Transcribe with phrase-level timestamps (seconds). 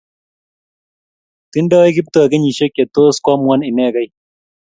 [1.51, 4.09] Tidnoi Kiptoo kenyisiek che tos koamuan inekei